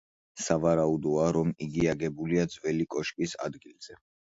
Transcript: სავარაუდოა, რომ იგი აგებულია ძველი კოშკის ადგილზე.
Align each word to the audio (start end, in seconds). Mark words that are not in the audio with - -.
სავარაუდოა, 0.45 1.27
რომ 1.37 1.53
იგი 1.67 1.87
აგებულია 1.95 2.49
ძველი 2.59 2.93
კოშკის 2.97 3.41
ადგილზე. 3.51 4.05